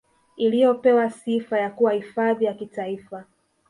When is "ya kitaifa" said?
2.45-3.25